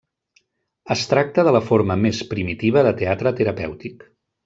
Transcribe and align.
Es 0.95 1.03
tracta 1.11 1.45
de 1.49 1.53
la 1.57 1.63
forma 1.69 1.99
més 2.07 2.25
primitiva 2.35 2.87
de 2.91 2.95
teatre 3.05 3.39
terapèutic. 3.43 4.09